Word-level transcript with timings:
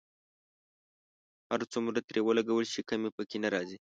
هر 1.51 1.61
څومره 1.73 1.99
ترې 2.07 2.21
ولګول 2.23 2.65
شي 2.73 2.81
کمی 2.89 3.09
په 3.17 3.23
کې 3.29 3.37
نه 3.43 3.49
راځي. 3.53 3.77